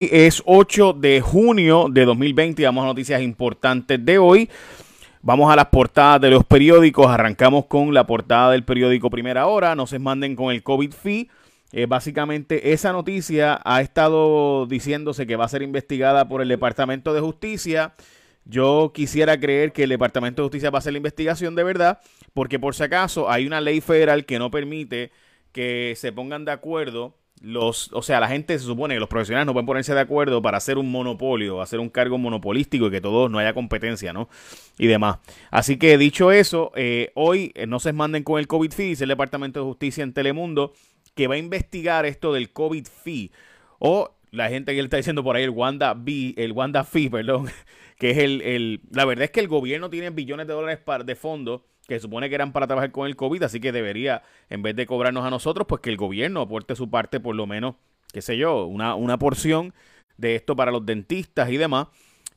[0.00, 4.48] Es 8 de junio de 2020 y vamos a noticias importantes de hoy.
[5.20, 7.06] Vamos a las portadas de los periódicos.
[7.06, 9.74] Arrancamos con la portada del periódico Primera Hora.
[9.74, 11.28] No se manden con el COVID fee.
[11.72, 17.12] Eh, básicamente esa noticia ha estado diciéndose que va a ser investigada por el Departamento
[17.12, 17.92] de Justicia.
[18.46, 22.00] Yo quisiera creer que el Departamento de Justicia va a hacer la investigación de verdad,
[22.32, 25.12] porque por si acaso hay una ley federal que no permite
[25.52, 29.46] que se pongan de acuerdo los, o sea, la gente se supone que los profesionales
[29.46, 33.00] no pueden ponerse de acuerdo para hacer un monopolio, hacer un cargo monopolístico y que
[33.00, 34.28] todos no haya competencia, ¿no?
[34.78, 35.18] Y demás.
[35.50, 39.04] Así que dicho eso, eh, hoy eh, no se manden con el COVID fee, dice
[39.04, 40.74] el Departamento de Justicia en Telemundo,
[41.14, 43.30] que va a investigar esto del COVID fee.
[43.78, 47.08] O la gente que le está diciendo por ahí el Wanda B, el Wanda fee,
[47.10, 47.48] perdón,
[47.98, 51.14] que es el, el, la verdad es que el gobierno tiene billones de dólares de
[51.16, 54.76] fondos que supone que eran para trabajar con el COVID, así que debería, en vez
[54.76, 57.74] de cobrarnos a nosotros, pues que el gobierno aporte su parte, por lo menos,
[58.12, 59.74] qué sé yo, una, una porción
[60.16, 61.88] de esto para los dentistas y demás.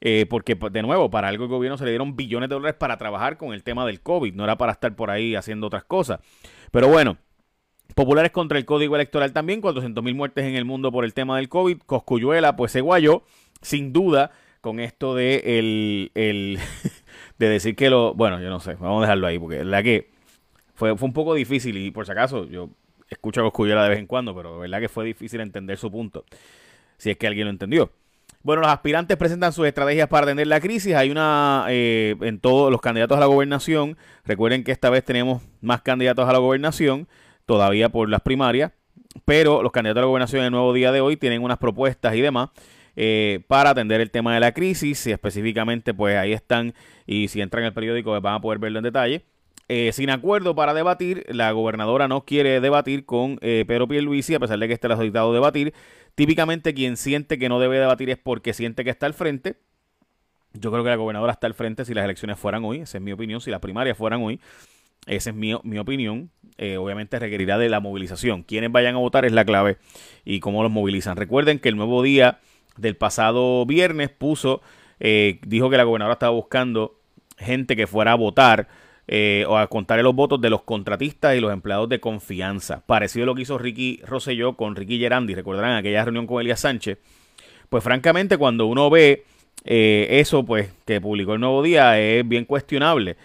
[0.02, 2.75] Eh, porque, pues, de nuevo, para algo el gobierno se le dieron billones de dólares
[2.80, 5.83] para trabajar con el tema del COVID, no era para estar por ahí haciendo otras
[5.83, 6.19] cosas.
[6.72, 7.17] Pero bueno,
[7.94, 11.38] populares contra el código electoral también, 400 mil muertes en el mundo por el tema
[11.38, 13.22] del COVID, Coscuyuela, pues se guayó,
[13.61, 16.58] sin duda, con esto de el, el
[17.38, 18.14] de decir que lo.
[18.14, 20.09] Bueno, yo no sé, vamos a dejarlo ahí, porque la que
[20.73, 22.70] fue, fue un poco difícil y por si acaso yo
[23.09, 26.25] escucho a Coscuyuela de vez en cuando, pero verdad que fue difícil entender su punto,
[26.98, 27.92] si es que alguien lo entendió.
[28.44, 30.94] Bueno, los aspirantes presentan sus estrategias para atender la crisis.
[30.95, 33.97] Hay una eh, en todos los candidatos a la gobernación.
[34.25, 37.08] Recuerden que esta vez tenemos más candidatos a la gobernación,
[37.45, 38.73] todavía por las primarias,
[39.23, 42.16] pero los candidatos a la gobernación en el nuevo día de hoy tienen unas propuestas
[42.16, 42.50] y demás.
[42.95, 45.08] Eh, para atender el tema de la crisis.
[45.08, 46.73] Y específicamente, pues ahí están,
[47.05, 49.25] y si entran en el periódico pues, van a poder verlo en detalle.
[49.69, 54.39] Eh, sin acuerdo para debatir, la gobernadora no quiere debatir con eh, Pedro Pierluisi, a
[54.39, 55.73] pesar de que esté solicitado debatir.
[56.16, 59.55] Típicamente quien siente que no debe debatir es porque siente que está al frente.
[60.53, 63.03] Yo creo que la gobernadora está al frente si las elecciones fueran hoy, esa es
[63.03, 64.39] mi opinión, si las primarias fueran hoy.
[65.07, 66.29] Esa es mi, mi opinión.
[66.78, 68.44] obviamente requerirá de la movilización.
[68.44, 69.78] Quienes vayan a votar es la clave
[70.23, 71.18] y cómo los movilizan.
[71.18, 72.39] Recuerden que el nuevo día
[72.78, 74.61] del pasado viernes puso,
[75.00, 77.00] eh, dijo que la gobernadora estaba buscando
[77.38, 78.67] gente que fuera a votar
[79.07, 82.85] eh, o a contarle los votos de los contratistas y los empleados de confianza.
[82.85, 86.62] Parecido a lo que hizo Ricky Rosselló con Ricky Gerandi, recordarán aquella reunión con Elías
[86.62, 87.00] Sánchez.
[87.69, 89.25] Pues francamente cuando uno ve
[89.66, 93.17] eh, eso pues que publicó el Nuevo Día es bien cuestionable.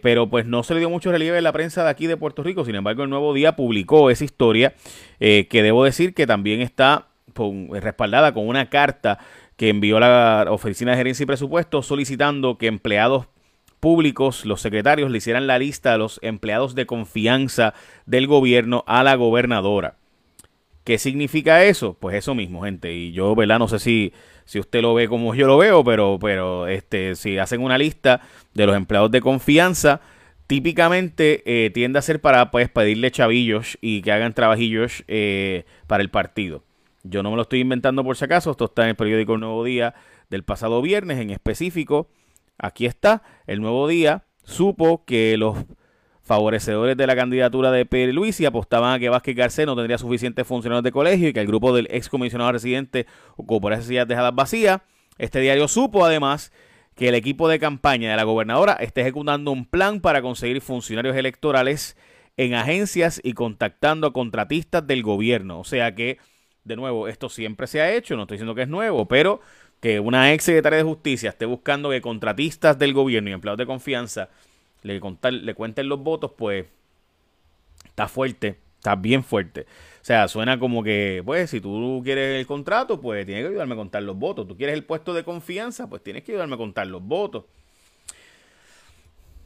[0.00, 2.42] pero pues no se le dio mucho relieve en la prensa de aquí de Puerto
[2.44, 2.64] Rico.
[2.64, 4.74] Sin embargo, el Nuevo Día publicó esa historia
[5.18, 7.08] que debo decir que también está
[7.70, 9.18] respaldada con una carta
[9.56, 13.26] que envió la Oficina de Gerencia y Presupuesto solicitando que empleados
[13.80, 17.74] públicos, los secretarios, le hicieran la lista de los empleados de confianza
[18.06, 19.96] del gobierno a la gobernadora.
[20.84, 21.96] ¿Qué significa eso?
[21.98, 22.92] Pues eso mismo, gente.
[22.92, 23.58] Y yo, ¿verdad?
[23.58, 24.12] No sé si,
[24.44, 28.20] si usted lo ve como yo lo veo, pero, pero este, si hacen una lista
[28.54, 30.00] de los empleados de confianza,
[30.46, 36.02] típicamente eh, tiende a ser para pues, pedirle chavillos y que hagan trabajillos eh, para
[36.02, 36.64] el partido.
[37.02, 39.40] Yo no me lo estoy inventando por si acaso, esto está en el periódico El
[39.40, 39.94] Nuevo Día
[40.30, 42.08] del pasado viernes en específico.
[42.58, 45.56] Aquí está, el Nuevo Día supo que los
[46.22, 49.98] favorecedores de la candidatura de Pérez Luis y apostaban a que Vázquez Garcés no tendría
[49.98, 54.06] suficientes funcionarios de colegio y que el grupo del ex comisionado residente ocupó esas sillas
[54.06, 54.80] dejadas vacías.
[55.18, 56.52] Este diario supo además
[56.94, 61.16] que el equipo de campaña de la gobernadora está ejecutando un plan para conseguir funcionarios
[61.16, 61.96] electorales
[62.36, 65.58] en agencias y contactando a contratistas del gobierno.
[65.58, 66.18] O sea que
[66.64, 69.40] de nuevo, esto siempre se ha hecho, no estoy diciendo que es nuevo, pero
[69.80, 73.66] que una ex secretaria de justicia esté buscando que contratistas del gobierno y empleados de
[73.66, 74.28] confianza
[74.82, 76.66] le, le cuenten los votos, pues
[77.84, 79.62] está fuerte, está bien fuerte.
[79.62, 83.74] O sea, suena como que, pues, si tú quieres el contrato, pues tienes que ayudarme
[83.74, 84.48] a contar los votos.
[84.48, 87.44] Tú quieres el puesto de confianza, pues tienes que ayudarme a contar los votos.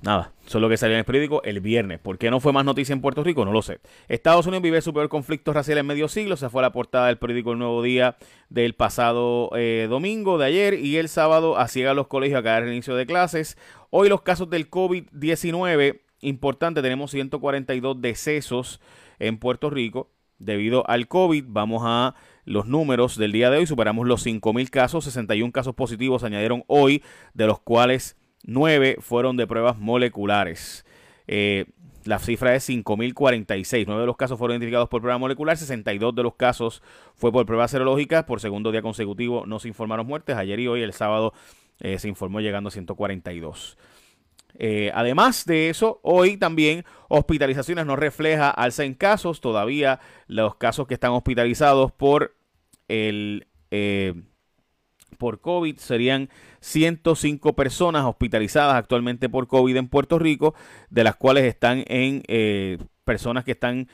[0.07, 1.99] Nada, eso es lo que salió en el periódico el viernes.
[1.99, 3.45] ¿Por qué no fue más noticia en Puerto Rico?
[3.45, 3.81] No lo sé.
[4.07, 6.37] Estados Unidos vive su peor conflicto racial en medio siglo.
[6.37, 8.17] Se fue a la portada del periódico El Nuevo Día
[8.49, 12.95] del pasado eh, domingo, de ayer, y el sábado a los colegios a el inicio
[12.95, 13.59] de clases.
[13.91, 18.81] Hoy los casos del COVID-19, importante, tenemos 142 decesos
[19.19, 21.47] en Puerto Rico debido al COVID.
[21.49, 22.15] Vamos a
[22.45, 23.67] los números del día de hoy.
[23.67, 27.03] Superamos los 5.000 casos, 61 casos positivos se añadieron hoy,
[27.35, 30.85] de los cuales 9 fueron de pruebas moleculares.
[31.27, 31.67] Eh,
[32.05, 33.85] la cifra es 5.046.
[33.87, 36.83] 9 de los casos fueron identificados por prueba molecular, 62 de los casos
[37.15, 38.25] fue por pruebas serológicas.
[38.25, 40.37] Por segundo día consecutivo no se informaron muertes.
[40.37, 41.33] Ayer y hoy, el sábado,
[41.81, 43.77] eh, se informó llegando a 142.
[44.59, 49.41] Eh, además de eso, hoy también hospitalizaciones no refleja alza en casos.
[49.41, 52.37] Todavía los casos que están hospitalizados por
[52.89, 54.15] el eh,
[55.19, 56.29] por COVID serían
[56.61, 60.55] 105 personas hospitalizadas actualmente por COVID en Puerto Rico,
[60.91, 63.89] de las cuales están en eh, personas que están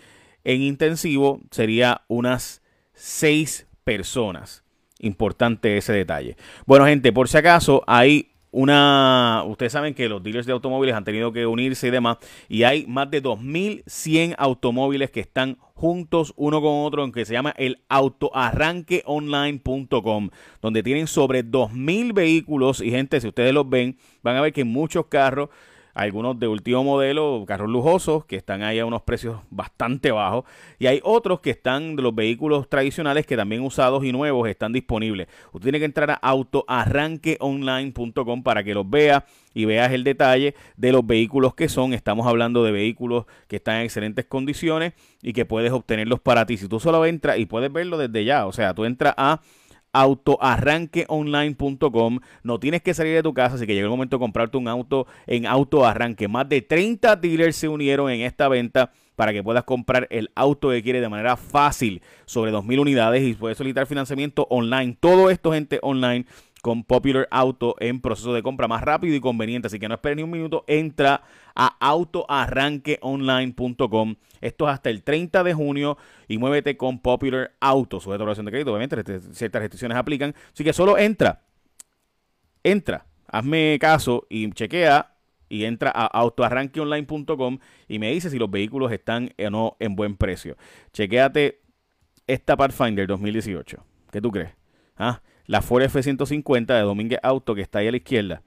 [0.45, 2.63] en intensivo, sería unas
[2.95, 4.65] 6 personas.
[4.99, 6.37] Importante ese detalle.
[6.67, 11.03] Bueno, gente, por si acaso, hay una, ustedes saben que los dealers de automóviles han
[11.05, 12.19] tenido que unirse y demás,
[12.49, 17.33] y hay más de 2.100 automóviles que están juntos uno con otro, en que se
[17.33, 20.29] llama el autoarranqueonline.com,
[20.61, 24.65] donde tienen sobre 2.000 vehículos y gente, si ustedes los ven, van a ver que
[24.65, 25.49] muchos carros
[25.95, 30.45] algunos de último modelo, carros lujosos, que están ahí a unos precios bastante bajos,
[30.79, 34.73] y hay otros que están de los vehículos tradicionales que también usados y nuevos están
[34.73, 35.29] disponibles.
[35.53, 39.25] Usted tiene que entrar a autoarranqueonline.com para que los vea
[39.55, 41.93] y veas el detalle de los vehículos que son.
[41.93, 46.57] Estamos hablando de vehículos que están en excelentes condiciones y que puedes obtenerlos para ti.
[46.57, 49.41] Si tú solo entras y puedes verlo desde ya, o sea, tú entras a
[49.93, 52.21] autoarranqueonline.com.
[52.43, 54.69] No tienes que salir de tu casa, así que llegó el momento de comprarte un
[54.69, 56.29] auto en autoarranque.
[56.29, 60.71] Más de 30 dealers se unieron en esta venta para que puedas comprar el auto
[60.71, 64.97] que quieres de manera fácil, sobre 2.000 unidades y puedes solicitar financiamiento online.
[64.99, 66.27] Todo esto, gente, online
[66.63, 69.67] con Popular Auto en proceso de compra más rápido y conveniente.
[69.67, 71.23] Así que no esperes ni un minuto, entra
[71.55, 74.15] a autoarranqueonline.com.
[74.41, 75.99] Esto es hasta el 30 de junio
[76.29, 78.01] y muévete con Popular Auto.
[78.01, 80.35] Sujeto a evaluación de crédito, obviamente ciertas restricciones aplican.
[80.53, 81.43] Así que solo entra,
[82.63, 85.17] entra, hazme caso y chequea
[85.49, 87.59] y entra a autoarranqueonline.com
[87.89, 90.57] y me dice si los vehículos están o no en buen precio.
[90.93, 91.61] Chequéate
[92.29, 93.85] esta Pathfinder 2018.
[94.13, 94.51] ¿Qué tú crees?
[94.97, 95.21] ¿Ah?
[95.53, 98.41] La Ford F-150 de Domínguez Auto, que está ahí a la izquierda.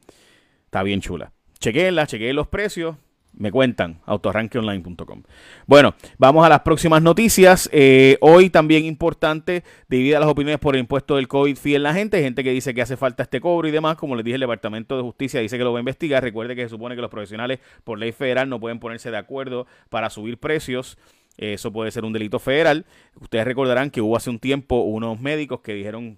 [0.66, 1.34] Está bien chula.
[1.60, 2.96] Chequenla, chequeen los precios.
[3.31, 5.22] Me cuentan, autoarranqueonline.com.
[5.68, 7.69] Bueno, vamos a las próximas noticias.
[7.72, 12.24] Eh, hoy también importante, divida las opiniones por el impuesto del COVID en la gente.
[12.24, 13.98] Gente que dice que hace falta este cobro y demás.
[13.98, 16.24] Como les dije, el Departamento de Justicia dice que lo va a investigar.
[16.24, 19.68] Recuerde que se supone que los profesionales por ley federal no pueden ponerse de acuerdo
[19.90, 20.98] para subir precios.
[21.38, 22.88] Eso puede ser un delito federal.
[23.22, 26.18] Ustedes recordarán que hubo hace un tiempo unos médicos que dijeron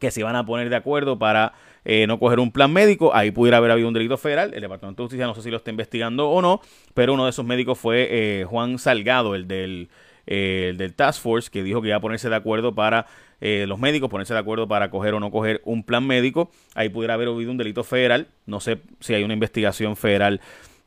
[0.00, 1.52] que se iban a poner de acuerdo para
[1.84, 3.14] eh, no coger un plan médico.
[3.14, 4.52] Ahí pudiera haber habido un delito federal.
[4.54, 6.60] El Departamento de Justicia no sé si lo está investigando o no,
[6.94, 9.90] pero uno de esos médicos fue eh, Juan Salgado, el del,
[10.26, 13.06] eh, del Task Force, que dijo que iba a ponerse de acuerdo para
[13.42, 16.50] los médicos, ponerse de acuerdo para coger o no coger un plan médico.
[16.74, 18.26] Ahí pudiera haber habido un delito federal.
[18.44, 20.42] No sé si hay una investigación federal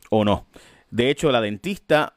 [0.08, 0.46] o no.
[0.88, 2.14] De hecho, la dentista,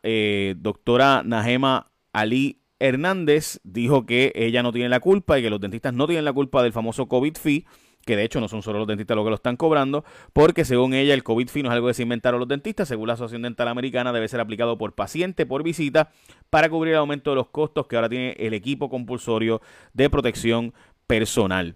[0.58, 5.94] doctora Najema Ali Hernández dijo que ella no tiene la culpa y que los dentistas
[5.94, 7.66] no tienen la culpa del famoso COVID fee,
[8.06, 10.94] que de hecho no son solo los dentistas los que lo están cobrando, porque según
[10.94, 13.42] ella el COVID fee no es algo que se inventaron los dentistas, según la Asociación
[13.42, 16.12] Dental Americana debe ser aplicado por paciente por visita
[16.50, 19.62] para cubrir el aumento de los costos que ahora tiene el equipo compulsorio
[19.94, 20.74] de protección
[21.06, 21.76] personal.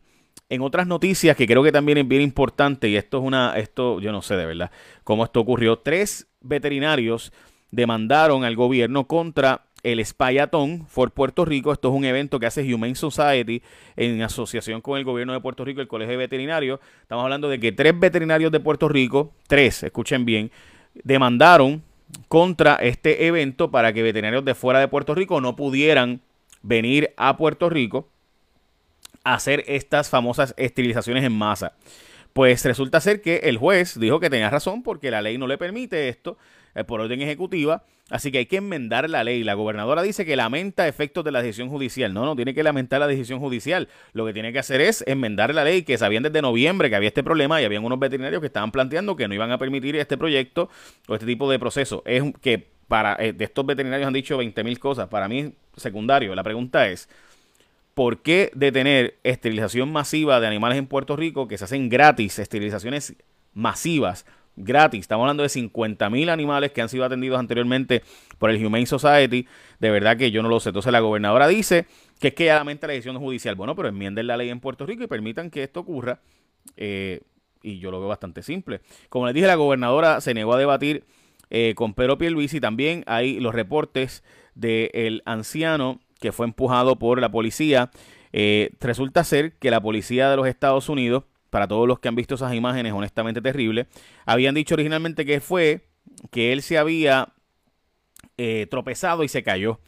[0.50, 4.00] En otras noticias que creo que también es bien importante, y esto es una, esto
[4.00, 4.71] yo no sé de verdad
[5.03, 7.31] cómo esto ocurrió, tres veterinarios
[7.71, 11.72] demandaron al gobierno contra el Spayatón for Puerto Rico.
[11.72, 13.62] Esto es un evento que hace Humane Society
[13.95, 16.80] en asociación con el gobierno de Puerto Rico el Colegio de Veterinarios.
[17.01, 20.51] Estamos hablando de que tres veterinarios de Puerto Rico, tres, escuchen bien,
[21.04, 21.83] demandaron
[22.28, 26.22] contra este evento para que veterinarios de fuera de Puerto Rico no pudieran
[26.62, 28.07] venir a Puerto Rico
[29.24, 31.74] a hacer estas famosas esterilizaciones en masa.
[32.34, 35.58] Pues resulta ser que el juez dijo que tenía razón porque la ley no le
[35.58, 36.38] permite esto
[36.88, 39.44] por orden ejecutiva, así que hay que enmendar la ley.
[39.44, 42.13] La gobernadora dice que lamenta efectos de la decisión judicial.
[42.13, 43.90] No, no tiene que lamentar la decisión judicial.
[44.13, 47.10] Lo que tiene que hacer es enmendar la ley, que sabían desde noviembre que había
[47.10, 50.18] este problema y habían unos veterinarios que estaban planteando que no iban a permitir este
[50.18, 50.70] proyecto
[51.08, 52.04] o este tipo de proceso.
[52.06, 55.08] Es que para eh, de estos veterinarios han dicho 20 mil cosas.
[55.08, 56.36] Para mí, secundario.
[56.36, 57.08] La pregunta es,
[57.94, 63.16] ¿por qué detener esterilización masiva de animales en Puerto Rico que se hacen gratis, esterilizaciones
[63.54, 64.25] masivas?
[64.55, 65.01] Gratis.
[65.01, 68.03] Estamos hablando de 50 mil animales que han sido atendidos anteriormente
[68.38, 69.48] por el Humane Society.
[69.79, 70.70] De verdad que yo no lo sé.
[70.70, 71.86] Entonces la gobernadora dice
[72.20, 73.55] que es que ya lamenta la decisión judicial.
[73.55, 76.20] Bueno, pero enmienden la ley en Puerto Rico y permitan que esto ocurra.
[76.77, 77.22] Eh,
[77.63, 78.81] y yo lo veo bastante simple.
[79.10, 81.05] Como les dije, la gobernadora se negó a debatir
[81.50, 82.60] eh, con Pedro Pierluisi.
[82.60, 84.24] También hay los reportes
[84.55, 87.91] del anciano que fue empujado por la policía.
[88.34, 92.15] Eh, resulta ser que la policía de los Estados Unidos para todos los que han
[92.15, 93.86] visto esas imágenes, honestamente terribles.
[94.25, 95.86] Habían dicho originalmente que fue
[96.31, 97.34] que él se había
[98.38, 99.79] eh, tropezado y se cayó.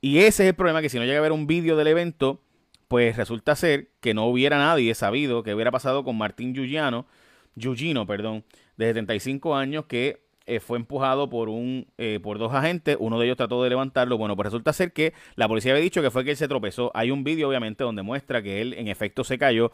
[0.00, 2.40] Y ese es el problema, que si no llega a ver un vídeo del evento,
[2.88, 7.06] pues resulta ser que no hubiera nadie sabido que hubiera pasado con Martín Yuyano,
[7.54, 8.44] Yuyino, perdón,
[8.76, 13.26] de 75 años, que eh, fue empujado por un eh, por dos agentes, uno de
[13.26, 14.18] ellos trató de levantarlo.
[14.18, 16.90] Bueno, pues resulta ser que la policía había dicho que fue que él se tropezó.
[16.94, 19.72] Hay un vídeo, obviamente, donde muestra que él en efecto se cayó.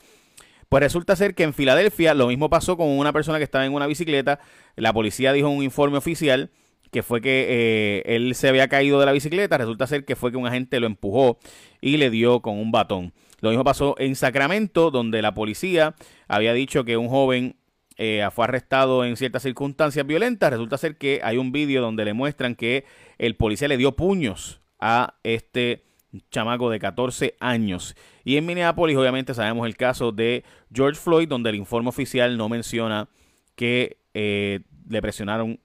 [0.70, 3.74] Pues resulta ser que en Filadelfia lo mismo pasó con una persona que estaba en
[3.74, 4.38] una bicicleta.
[4.76, 6.52] La policía dijo en un informe oficial
[6.92, 9.58] que fue que eh, él se había caído de la bicicleta.
[9.58, 11.40] Resulta ser que fue que un agente lo empujó
[11.80, 13.12] y le dio con un batón.
[13.40, 15.96] Lo mismo pasó en Sacramento, donde la policía
[16.28, 17.56] había dicho que un joven
[17.96, 20.52] eh, fue arrestado en ciertas circunstancias violentas.
[20.52, 22.84] Resulta ser que hay un vídeo donde le muestran que
[23.18, 25.89] el policía le dio puños a este
[26.30, 27.96] chamaco de 14 años.
[28.24, 32.48] Y en Minneapolis obviamente sabemos el caso de George Floyd, donde el informe oficial no
[32.48, 33.08] menciona
[33.54, 35.60] que eh, le presionaron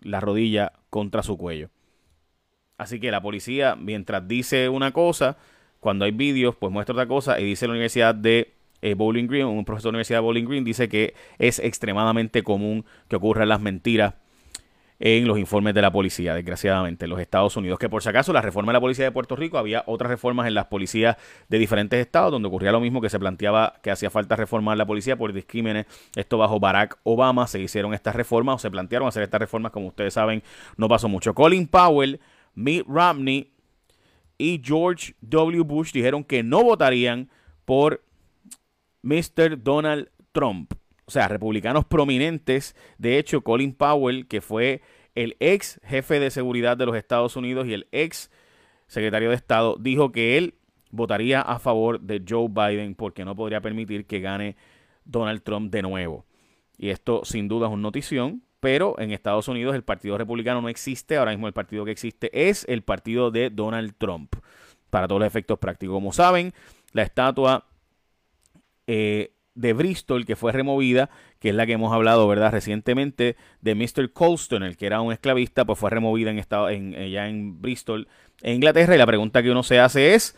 [0.00, 1.70] la rodilla contra su cuello.
[2.76, 5.36] Así que la policía, mientras dice una cosa,
[5.80, 9.46] cuando hay vídeos, pues muestra otra cosa y dice la Universidad de eh, Bowling Green,
[9.46, 13.48] un profesor de la Universidad de Bowling Green, dice que es extremadamente común que ocurran
[13.48, 14.14] las mentiras
[15.00, 17.78] en los informes de la policía, desgraciadamente, en los Estados Unidos.
[17.78, 20.46] Que por si acaso, la reforma de la policía de Puerto Rico, había otras reformas
[20.48, 21.16] en las policías
[21.48, 24.86] de diferentes estados, donde ocurría lo mismo, que se planteaba que hacía falta reformar la
[24.86, 25.86] policía por discrímenes.
[26.16, 29.86] Esto bajo Barack Obama se hicieron estas reformas, o se plantearon hacer estas reformas, como
[29.86, 30.42] ustedes saben,
[30.76, 31.34] no pasó mucho.
[31.34, 32.20] Colin Powell,
[32.54, 33.52] Mitt Romney
[34.36, 35.62] y George W.
[35.62, 37.30] Bush dijeron que no votarían
[37.64, 38.02] por
[39.02, 39.62] Mr.
[39.62, 40.72] Donald Trump.
[41.08, 42.76] O sea, republicanos prominentes.
[42.98, 44.82] De hecho, Colin Powell, que fue
[45.14, 48.30] el ex jefe de seguridad de los Estados Unidos y el ex
[48.88, 50.56] secretario de Estado, dijo que él
[50.90, 54.56] votaría a favor de Joe Biden porque no podría permitir que gane
[55.06, 56.26] Donald Trump de nuevo.
[56.76, 60.68] Y esto sin duda es una notición, pero en Estados Unidos el Partido Republicano no
[60.68, 64.36] existe, ahora mismo el partido que existe es el partido de Donald Trump,
[64.90, 65.94] para todos los efectos prácticos.
[65.94, 66.52] Como saben,
[66.92, 67.64] la estatua
[68.86, 71.10] eh, de Bristol que fue removida,
[71.40, 72.52] que es la que hemos hablado, ¿verdad?
[72.52, 74.12] Recientemente de Mr.
[74.12, 78.08] Colston, el que era un esclavista, pues fue removida en, estado, en, ya en Bristol,
[78.42, 78.94] en Inglaterra.
[78.94, 80.36] Y la pregunta que uno se hace es,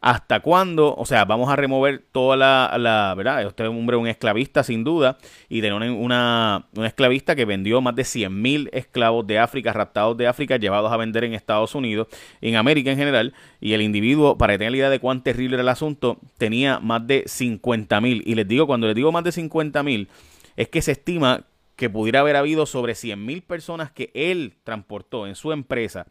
[0.00, 3.46] hasta cuándo, o sea, vamos a remover toda la, la ¿verdad?
[3.46, 5.18] Usted es un hombre, un esclavista sin duda,
[5.50, 10.26] y de una, una, esclavista que vendió más de 100.000 esclavos de África, raptados de
[10.26, 12.08] África, llevados a vender en Estados Unidos,
[12.40, 15.62] en América en general, y el individuo, para tengan la idea de cuán terrible era
[15.62, 20.08] el asunto, tenía más de 50.000, y les digo, cuando les digo más de 50.000,
[20.56, 21.44] es que se estima
[21.76, 26.06] que pudiera haber habido sobre 100.000 personas que él transportó en su empresa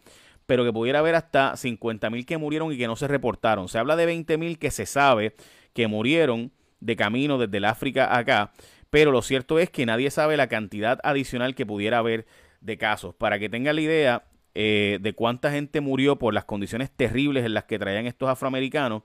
[0.50, 3.68] pero que pudiera haber hasta 50 mil que murieron y que no se reportaron.
[3.68, 5.36] Se habla de 20 mil que se sabe
[5.76, 8.52] que murieron de camino desde el África acá,
[8.90, 12.26] pero lo cierto es que nadie sabe la cantidad adicional que pudiera haber
[12.62, 13.14] de casos.
[13.14, 14.24] Para que tengan la idea
[14.56, 19.04] eh, de cuánta gente murió por las condiciones terribles en las que traían estos afroamericanos,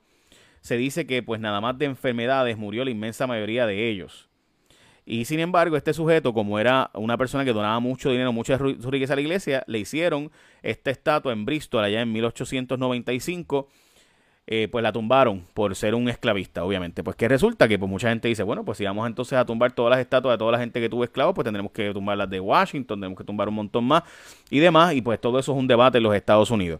[0.61, 4.31] se dice que pues nada más de enfermedades murió la inmensa mayoría de ellos.
[5.05, 9.13] Y sin embargo, este sujeto, como era una persona que donaba mucho dinero, mucha riqueza
[9.13, 10.31] a la iglesia, le hicieron
[10.63, 13.69] esta estatua en Bristol allá en 1895.
[14.47, 17.03] Eh, pues la tumbaron por ser un esclavista, obviamente.
[17.03, 19.71] Pues que resulta que pues mucha gente dice, bueno, pues si vamos entonces a tumbar
[19.71, 22.29] todas las estatuas de toda la gente que tuvo esclavos, pues tendremos que tumbar las
[22.29, 24.03] de Washington, tenemos que tumbar un montón más
[24.49, 24.93] y demás.
[24.93, 26.79] Y pues todo eso es un debate en los Estados Unidos.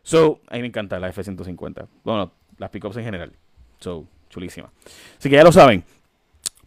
[0.02, 1.86] So, a mí me encanta la F-150.
[2.02, 3.32] Bueno, las pickups en general.
[3.78, 4.72] So, chulísima.
[5.18, 5.84] Así que ya lo saben.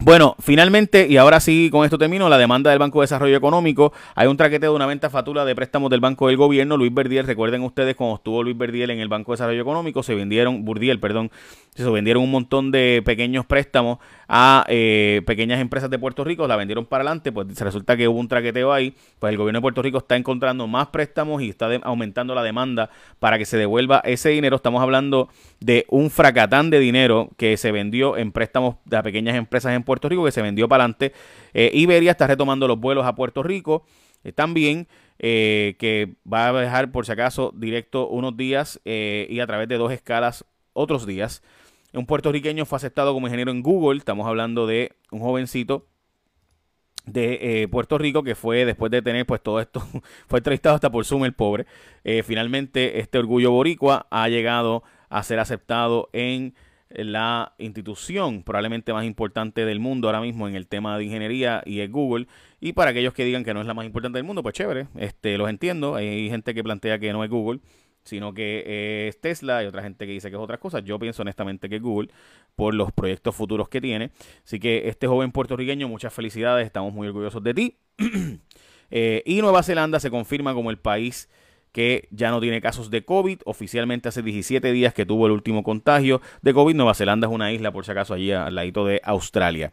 [0.04, 3.92] Bueno, finalmente, y ahora sí con esto termino, la demanda del Banco de Desarrollo Económico.
[4.16, 6.76] Hay un traqueteo de una venta fatura de préstamos del Banco del Gobierno.
[6.76, 10.16] Luis Verdiel, recuerden ustedes cuando estuvo Luis Verdiel en el Banco de Desarrollo Económico, se
[10.16, 11.30] vendieron, Burdiel, perdón,
[11.76, 13.98] se vendieron un montón de pequeños préstamos
[14.34, 18.18] a eh, pequeñas empresas de Puerto Rico, la vendieron para adelante, pues resulta que hubo
[18.18, 21.68] un traqueteo ahí, pues el gobierno de Puerto Rico está encontrando más préstamos y está
[21.82, 24.56] aumentando la demanda para que se devuelva ese dinero.
[24.56, 25.28] Estamos hablando
[25.60, 30.08] de un fracatán de dinero que se vendió en préstamos de pequeñas empresas en Puerto
[30.08, 31.12] Rico, que se vendió para adelante.
[31.52, 33.84] Eh, Iberia está retomando los vuelos a Puerto Rico.
[34.24, 39.68] Eh, también que va a dejar por si acaso directo unos días y a través
[39.68, 41.42] de dos escalas otros días.
[41.94, 43.98] Un puertorriqueño fue aceptado como ingeniero en Google.
[43.98, 45.86] Estamos hablando de un jovencito
[47.04, 49.80] de eh, Puerto Rico, que fue después de tener pues todo esto,
[50.28, 51.66] fue entrevistado hasta por Zoom el pobre.
[52.04, 56.54] Eh, finalmente este orgullo boricua ha llegado a ser aceptado en
[56.94, 61.80] la institución probablemente más importante del mundo ahora mismo en el tema de ingeniería y
[61.80, 62.26] es Google.
[62.60, 64.86] Y para aquellos que digan que no es la más importante del mundo, pues chévere,
[64.96, 65.94] este, los entiendo.
[65.94, 67.60] Hay gente que plantea que no es Google,
[68.04, 69.58] sino que es Tesla.
[69.58, 70.84] Hay otra gente que dice que es otras cosas.
[70.84, 72.08] Yo pienso honestamente que es Google
[72.54, 74.10] por los proyectos futuros que tiene.
[74.44, 77.76] Así que este joven puertorriqueño, muchas felicidades, estamos muy orgullosos de ti.
[78.94, 81.30] Eh, y Nueva Zelanda se confirma como el país
[81.72, 83.40] que ya no tiene casos de COVID.
[83.46, 86.74] Oficialmente hace 17 días que tuvo el último contagio de COVID.
[86.74, 89.72] Nueva Zelanda es una isla, por si acaso, allí al ladito de Australia.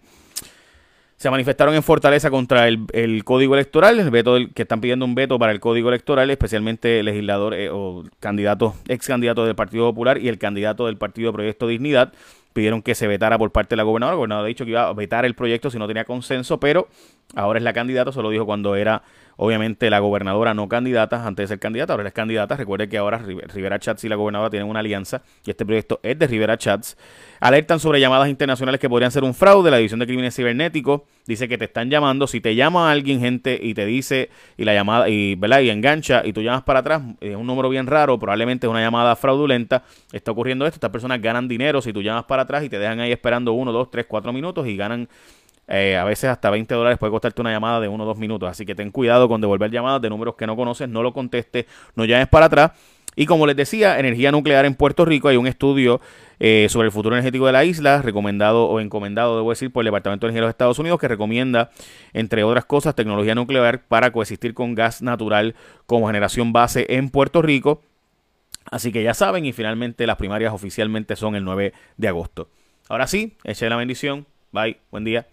[1.19, 5.37] Se manifestaron en Fortaleza contra el, código electoral, el veto que están pidiendo un veto
[5.37, 10.29] para el código electoral, especialmente legisladores eh, o candidatos, ex candidatos del Partido Popular y
[10.29, 12.13] el candidato del Partido Proyecto Dignidad
[12.53, 14.13] pidieron que se vetara por parte de la gobernadora.
[14.13, 16.87] La gobernadora ha dicho que iba a vetar el proyecto si no tenía consenso, pero
[17.35, 19.03] ahora es la candidata, se lo dijo cuando era
[19.41, 22.57] obviamente la gobernadora no candidata, antes de ser candidata, ahora es candidata.
[22.57, 26.19] Recuerde que ahora Rivera Chats y la gobernadora tienen una alianza y este proyecto es
[26.19, 26.97] de Rivera Chats.
[27.39, 29.71] Alertan sobre llamadas internacionales que podrían ser un fraude.
[29.71, 32.27] La División de Crímenes Cibernéticos dice que te están llamando.
[32.27, 35.61] Si te llama alguien, gente, y te dice, y la llamada, y, ¿verdad?
[35.61, 38.81] y engancha, y tú llamas para atrás, es un número bien raro, probablemente es una
[38.81, 39.83] llamada fraudulenta.
[40.11, 40.77] Está ocurriendo esto.
[40.77, 43.71] Estas personas ganan dinero si tú llamas para atrás y te dejan ahí esperando uno,
[43.71, 45.07] dos, tres, cuatro minutos y ganan
[45.71, 48.49] eh, a veces hasta 20 dólares puede costarte una llamada de uno o dos minutos.
[48.49, 51.65] Así que ten cuidado con devolver llamadas de números que no conoces, no lo contestes,
[51.95, 52.71] no llames para atrás.
[53.15, 55.99] Y como les decía, energía nuclear en Puerto Rico, hay un estudio
[56.39, 59.85] eh, sobre el futuro energético de la isla, recomendado o encomendado, debo decir, por el
[59.85, 61.69] Departamento de Energía de los Estados Unidos, que recomienda,
[62.13, 67.41] entre otras cosas, tecnología nuclear para coexistir con gas natural como generación base en Puerto
[67.41, 67.81] Rico.
[68.71, 72.49] Así que ya saben, y finalmente las primarias oficialmente son el 9 de agosto.
[72.87, 74.25] Ahora sí, eche la bendición.
[74.51, 75.27] Bye, buen día.